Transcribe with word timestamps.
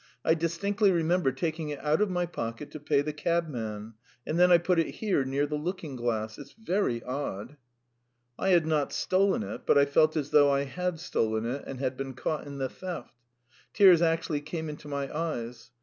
"I 0.25 0.33
distinctly 0.33 0.89
remember 0.91 1.31
taking 1.31 1.69
it 1.69 1.77
out 1.85 2.01
of 2.01 2.09
my 2.09 2.25
pocket 2.25 2.71
to 2.71 2.79
pay 2.79 3.01
the 3.01 3.13
cabman... 3.13 3.93
and 4.25 4.39
then 4.39 4.51
I 4.51 4.57
put 4.57 4.79
it 4.79 4.95
here 4.95 5.23
near 5.23 5.45
the 5.45 5.57
looking 5.59 5.95
glass. 5.95 6.39
It's 6.39 6.53
very 6.53 7.03
odd!" 7.03 7.55
I 8.35 8.49
had 8.49 8.65
not 8.65 8.91
stolen 8.93 9.43
it, 9.43 9.61
but 9.67 9.77
I 9.77 9.85
felt 9.85 10.17
as 10.17 10.31
though 10.31 10.49
I 10.49 10.63
had 10.63 10.99
stolen 10.99 11.45
it 11.45 11.65
and 11.67 11.79
had 11.79 11.97
been 11.97 12.15
caught 12.15 12.47
in 12.47 12.57
the 12.57 12.67
theft. 12.67 13.13
Tears 13.73 14.01
actually 14.01 14.41
came 14.41 14.69
into 14.69 14.87
my 14.87 15.07
eyes. 15.15 15.69